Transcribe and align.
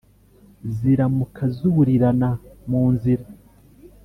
ziramuka 0.75 1.43
zurirana 1.55 2.29
mu 2.69 2.83
nzira. 2.93 3.25